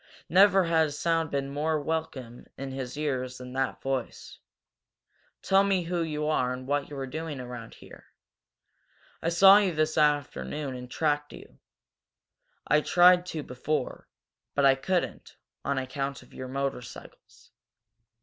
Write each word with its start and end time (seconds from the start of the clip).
Never 0.29 0.63
had 0.63 0.87
a 0.87 0.91
sound 0.91 1.29
been 1.29 1.51
more 1.53 1.79
welcome 1.79 2.47
in 2.57 2.71
his 2.71 2.97
ears 2.97 3.37
than 3.37 3.53
that 3.53 3.83
voice. 3.83 4.39
"Tell 5.43 5.63
me 5.63 5.83
who 5.83 6.01
you 6.01 6.25
are 6.25 6.51
and 6.53 6.65
what 6.65 6.85
you 6.85 6.87
two 6.87 6.95
were 6.95 7.05
doing 7.05 7.39
around 7.39 7.75
here. 7.75 8.07
I 9.21 9.29
saw 9.29 9.59
you 9.59 9.73
this 9.75 9.99
afternoon 9.99 10.73
and 10.73 10.89
tracked 10.89 11.33
you. 11.33 11.59
I 12.65 12.81
tried 12.81 13.27
to 13.27 13.43
before, 13.43 14.07
but 14.55 14.65
I 14.65 14.73
couldn't, 14.73 15.37
on 15.63 15.77
account 15.77 16.23
of 16.23 16.33
your 16.33 16.47
motorcycles. 16.47 17.51